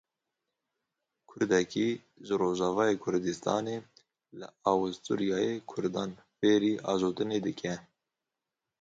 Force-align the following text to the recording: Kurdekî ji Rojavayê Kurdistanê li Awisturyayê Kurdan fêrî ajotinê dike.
Kurdekî 1.29 1.89
ji 2.25 2.31
Rojavayê 2.41 2.95
Kurdistanê 3.03 3.77
li 4.39 4.47
Awisturyayê 4.71 5.55
Kurdan 5.71 6.11
fêrî 6.37 6.73
ajotinê 6.91 7.39
dike. 7.47 7.73